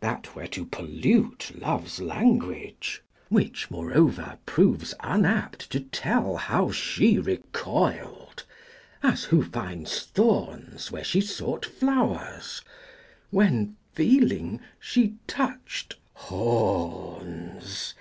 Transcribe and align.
that 0.00 0.34
were 0.34 0.46
to 0.46 0.64
pollute 0.64 1.52
Love's 1.60 2.00
language 2.00 3.02
which 3.28 3.70
moreover 3.70 4.38
proves 4.46 4.94
unapt 5.00 5.68
To 5.70 5.78
tell 5.80 6.36
how 6.36 6.70
she 6.70 7.18
recoiled 7.18 8.44
as 9.02 9.24
who 9.24 9.42
finds 9.44 10.06
thorns 10.06 10.90
Where 10.90 11.04
she 11.04 11.20
sought 11.20 11.66
flowers 11.66 12.62
when, 13.28 13.76
feeling, 13.92 14.58
she 14.80 15.16
touched 15.26 15.96
horns! 16.14 17.92